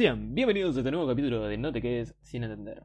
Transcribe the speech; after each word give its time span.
Bienvenidos 0.00 0.76
a 0.76 0.78
este 0.80 0.90
nuevo 0.90 1.06
capítulo 1.06 1.42
de 1.42 1.58
No 1.58 1.74
te 1.74 1.82
quedes 1.82 2.14
sin 2.22 2.42
entender. 2.42 2.84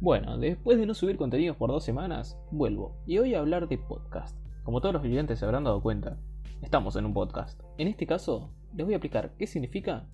Bueno, 0.00 0.36
después 0.36 0.78
de 0.78 0.86
no 0.86 0.94
subir 0.94 1.16
contenidos 1.16 1.56
por 1.56 1.70
dos 1.70 1.84
semanas, 1.84 2.36
vuelvo 2.50 2.96
y 3.06 3.18
hoy 3.18 3.36
a 3.36 3.38
hablar 3.38 3.68
de 3.68 3.78
podcast. 3.78 4.36
Como 4.64 4.80
todos 4.80 4.94
los 4.94 5.02
clientes 5.02 5.38
se 5.38 5.44
habrán 5.44 5.62
dado 5.62 5.80
cuenta, 5.80 6.18
estamos 6.60 6.96
en 6.96 7.06
un 7.06 7.14
podcast. 7.14 7.62
En 7.78 7.86
este 7.86 8.04
caso, 8.04 8.50
les 8.74 8.84
voy 8.84 8.94
a 8.94 8.96
explicar 8.96 9.36
qué 9.38 9.46
significa 9.46 10.08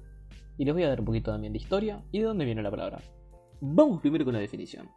y 0.59 0.67
les 0.67 0.75
voy 0.75 0.83
a 0.83 0.91
dar 0.91 1.01
un 1.01 1.07
poquito 1.07 1.31
también 1.31 1.55
de 1.55 1.61
historia 1.61 2.05
y 2.13 2.19
de 2.19 2.27
dónde 2.27 2.45
viene 2.45 2.63
la 2.63 2.71
palabra. 2.71 2.99
Vamos 3.63 4.03
primero 4.03 4.27
con 4.27 4.35
la 4.35 4.41
definición. 4.41 4.91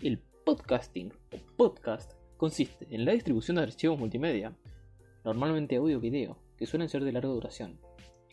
El 0.00 0.22
podcasting 0.44 1.12
o 1.32 1.56
podcast 1.56 2.12
consiste 2.36 2.86
en 2.94 3.06
la 3.06 3.10
distribución 3.10 3.56
de 3.56 3.64
archivos 3.64 3.98
multimedia, 3.98 4.52
normalmente 5.24 5.74
audio 5.74 5.96
o 5.96 6.00
video, 6.00 6.38
que 6.56 6.66
suelen 6.66 6.88
ser 6.88 7.02
de 7.02 7.10
larga 7.10 7.28
duración, 7.28 7.80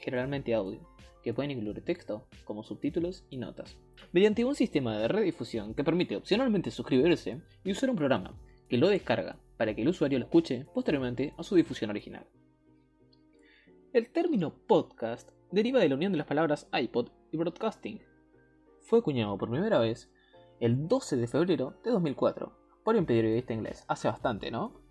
generalmente 0.04 0.54
audio, 0.54 0.82
que 1.24 1.34
pueden 1.34 1.52
incluir 1.52 1.82
texto, 1.84 2.28
como 2.44 2.64
subtítulos 2.64 3.24
y 3.30 3.38
notas, 3.38 3.78
mediante 4.11 4.44
un 4.44 4.54
sistema 4.54 4.98
de 4.98 5.07
redifusión 5.07 5.74
que 5.74 5.84
permite 5.84 6.18
opcionalmente 6.18 6.71
suscribirse 6.71 7.42
y 7.64 7.71
usar 7.71 7.89
un 7.89 7.96
programa 7.96 8.38
que 8.68 8.78
lo 8.78 8.89
descarga 8.89 9.39
para 9.58 9.74
que 9.74 9.82
el 9.82 9.88
usuario 9.88 10.20
lo 10.20 10.25
escuche 10.25 10.66
posteriormente 10.74 11.34
a 11.38 11.44
su 11.44 11.56
difusión 11.56 11.89
original. 11.89 12.28
El 13.94 14.11
término 14.11 14.54
podcast 14.68 15.32
deriva 15.52 15.80
de 15.80 15.88
la 15.88 15.96
unión 15.96 16.11
de 16.11 16.18
las 16.18 16.28
palabras 16.28 16.68
iPod 16.74 17.10
y 17.32 17.38
broadcasting. 17.38 18.02
Fue 18.82 19.00
acuñado 19.00 19.38
por 19.38 19.50
primera 19.50 19.80
vez 19.80 20.11
el 20.60 20.88
12 20.88 21.16
de 21.16 21.28
febrero 21.28 21.80
de 21.83 21.92
2004 21.92 22.52
por 22.83 22.96
un 22.96 23.06
periodista 23.06 23.54
inglés. 23.54 23.86
Hace 23.88 24.10
bastante, 24.10 24.52
¿no? 24.52 24.82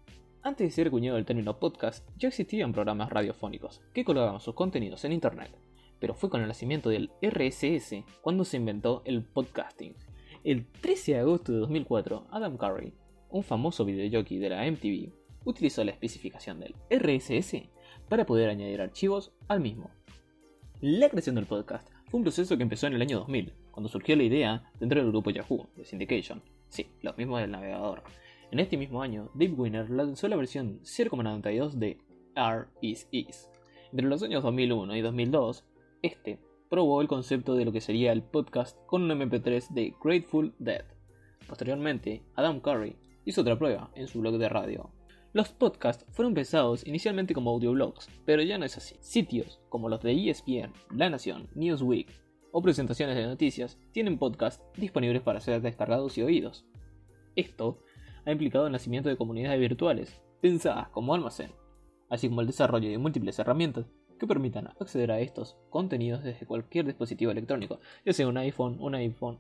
Antes 0.44 0.66
de 0.66 0.70
ser 0.72 0.88
acuñado 0.88 1.18
el 1.18 1.24
término 1.24 1.60
podcast, 1.60 2.04
ya 2.18 2.26
existían 2.26 2.72
programas 2.72 3.10
radiofónicos 3.10 3.80
que 3.94 4.04
colgaban 4.04 4.40
sus 4.40 4.56
contenidos 4.56 5.04
en 5.04 5.12
Internet, 5.12 5.52
pero 6.00 6.14
fue 6.14 6.30
con 6.30 6.40
el 6.40 6.48
nacimiento 6.48 6.90
del 6.90 7.12
RSS 7.22 8.02
cuando 8.22 8.44
se 8.44 8.56
inventó 8.56 9.02
el 9.04 9.22
podcasting. 9.22 9.94
El 10.42 10.66
13 10.66 11.12
de 11.12 11.18
agosto 11.20 11.52
de 11.52 11.58
2004, 11.58 12.26
Adam 12.32 12.56
Curry, 12.56 12.92
un 13.30 13.44
famoso 13.44 13.84
videojockey 13.84 14.38
de 14.38 14.48
la 14.48 14.68
MTV, 14.68 15.12
utilizó 15.44 15.84
la 15.84 15.92
especificación 15.92 16.58
del 16.58 16.74
RSS 16.90 17.62
para 18.08 18.26
poder 18.26 18.50
añadir 18.50 18.80
archivos 18.80 19.30
al 19.46 19.60
mismo. 19.60 19.90
La 20.80 21.08
creación 21.08 21.36
del 21.36 21.46
podcast 21.46 21.88
fue 22.10 22.18
un 22.18 22.24
proceso 22.24 22.56
que 22.56 22.64
empezó 22.64 22.88
en 22.88 22.94
el 22.94 23.02
año 23.02 23.20
2000, 23.20 23.52
cuando 23.70 23.88
surgió 23.88 24.16
la 24.16 24.24
idea 24.24 24.72
dentro 24.80 25.00
del 25.00 25.12
grupo 25.12 25.30
Yahoo, 25.30 25.68
de 25.76 25.84
Syndication, 25.84 26.42
sí, 26.68 26.88
los 27.00 27.16
mismos 27.16 27.40
del 27.40 27.52
navegador, 27.52 28.02
en 28.52 28.60
este 28.60 28.76
mismo 28.76 29.02
año, 29.02 29.30
Dave 29.32 29.54
Winner 29.54 29.88
lanzó 29.88 30.28
la 30.28 30.36
versión 30.36 30.80
0.92 30.82 31.72
de 31.72 31.98
R 32.36 32.66
is 32.82 33.08
Is. 33.10 33.48
Entre 33.90 34.06
los 34.06 34.22
años 34.22 34.42
2001 34.42 34.94
y 34.94 35.00
2002, 35.00 35.64
este 36.02 36.38
probó 36.68 37.00
el 37.00 37.08
concepto 37.08 37.54
de 37.54 37.64
lo 37.64 37.72
que 37.72 37.80
sería 37.80 38.12
el 38.12 38.22
podcast 38.22 38.76
con 38.84 39.04
un 39.04 39.10
MP3 39.10 39.70
de 39.70 39.94
Grateful 40.04 40.54
Dead. 40.58 40.84
Posteriormente, 41.48 42.22
Adam 42.34 42.60
Curry 42.60 42.94
hizo 43.24 43.40
otra 43.40 43.58
prueba 43.58 43.90
en 43.94 44.06
su 44.06 44.20
blog 44.20 44.36
de 44.36 44.50
radio. 44.50 44.90
Los 45.32 45.48
podcasts 45.48 46.04
fueron 46.10 46.34
pensados 46.34 46.86
inicialmente 46.86 47.32
como 47.32 47.52
audioblogs, 47.52 48.10
pero 48.26 48.42
ya 48.42 48.58
no 48.58 48.66
es 48.66 48.76
así. 48.76 48.96
Sitios 49.00 49.62
como 49.70 49.88
los 49.88 50.02
de 50.02 50.12
ESPN, 50.28 50.74
La 50.94 51.08
Nación, 51.08 51.48
Newsweek 51.54 52.08
o 52.52 52.60
presentaciones 52.60 53.16
de 53.16 53.24
noticias 53.24 53.78
tienen 53.92 54.18
podcasts 54.18 54.62
disponibles 54.76 55.22
para 55.22 55.40
ser 55.40 55.62
descargados 55.62 56.18
y 56.18 56.22
oídos. 56.22 56.66
Esto 57.34 57.78
ha 58.24 58.32
implicado 58.32 58.66
el 58.66 58.72
nacimiento 58.72 59.08
de 59.08 59.16
comunidades 59.16 59.60
virtuales, 59.60 60.20
pensadas 60.40 60.88
como 60.88 61.14
almacén, 61.14 61.52
así 62.08 62.28
como 62.28 62.40
el 62.40 62.46
desarrollo 62.46 62.88
de 62.88 62.98
múltiples 62.98 63.38
herramientas 63.38 63.86
que 64.18 64.26
permitan 64.26 64.68
acceder 64.80 65.10
a 65.10 65.20
estos 65.20 65.56
contenidos 65.70 66.22
desde 66.22 66.46
cualquier 66.46 66.86
dispositivo 66.86 67.32
electrónico, 67.32 67.80
ya 68.04 68.12
sea 68.12 68.28
un 68.28 68.36
iPhone, 68.36 68.76
un 68.80 68.94
iPhone. 68.94 69.38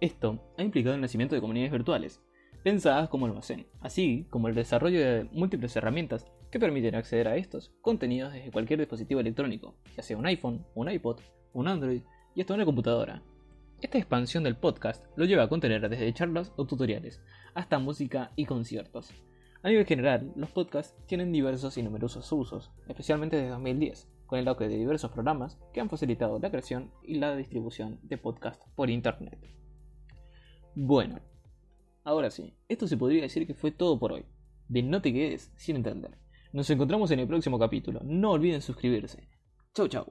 Esto 0.00 0.38
ha 0.56 0.62
implicado 0.62 0.94
el 0.94 1.02
nacimiento 1.02 1.34
de 1.34 1.40
comunidades 1.42 1.72
virtuales, 1.72 2.22
pensadas 2.62 3.08
como 3.08 3.26
almacén, 3.26 3.66
así 3.80 4.26
como 4.30 4.48
el 4.48 4.54
desarrollo 4.54 5.00
de 5.00 5.24
múltiples 5.32 5.76
herramientas 5.76 6.26
que 6.50 6.58
permiten 6.58 6.94
acceder 6.94 7.28
a 7.28 7.36
estos 7.36 7.72
contenidos 7.80 8.32
desde 8.32 8.50
cualquier 8.50 8.80
dispositivo 8.80 9.20
electrónico, 9.20 9.74
ya 9.96 10.02
sea 10.02 10.16
un 10.16 10.26
iPhone, 10.26 10.64
un 10.74 10.90
iPod, 10.90 11.20
un 11.52 11.68
Android 11.68 12.02
y 12.34 12.40
hasta 12.40 12.54
una 12.54 12.64
computadora. 12.64 13.22
Esta 13.82 13.96
expansión 13.96 14.44
del 14.44 14.56
podcast 14.58 15.06
lo 15.16 15.24
lleva 15.24 15.44
a 15.44 15.48
contener 15.48 15.88
desde 15.88 16.12
charlas 16.12 16.52
o 16.56 16.66
tutoriales, 16.66 17.22
hasta 17.54 17.78
música 17.78 18.30
y 18.36 18.44
conciertos. 18.44 19.10
A 19.62 19.68
nivel 19.68 19.86
general, 19.86 20.32
los 20.36 20.50
podcasts 20.50 20.94
tienen 21.06 21.32
diversos 21.32 21.78
y 21.78 21.82
numerosos 21.82 22.30
usos, 22.30 22.70
especialmente 22.88 23.36
desde 23.36 23.50
2010, 23.50 24.06
con 24.26 24.38
el 24.38 24.48
auge 24.48 24.68
de 24.68 24.76
diversos 24.76 25.10
programas 25.10 25.58
que 25.72 25.80
han 25.80 25.88
facilitado 25.88 26.38
la 26.38 26.50
creación 26.50 26.90
y 27.02 27.14
la 27.14 27.34
distribución 27.34 27.98
de 28.02 28.18
podcasts 28.18 28.66
por 28.76 28.90
internet. 28.90 29.38
Bueno, 30.74 31.18
ahora 32.04 32.30
sí, 32.30 32.54
esto 32.68 32.86
se 32.86 32.98
podría 32.98 33.22
decir 33.22 33.46
que 33.46 33.54
fue 33.54 33.70
todo 33.70 33.98
por 33.98 34.12
hoy. 34.12 34.26
De 34.68 34.82
no 34.82 35.00
te 35.00 35.12
quedes 35.12 35.52
sin 35.56 35.76
entender. 35.76 36.18
Nos 36.52 36.68
encontramos 36.68 37.10
en 37.12 37.20
el 37.20 37.26
próximo 37.26 37.58
capítulo. 37.58 38.00
No 38.04 38.32
olviden 38.32 38.60
suscribirse. 38.60 39.26
Chau 39.74 39.88
chau. 39.88 40.09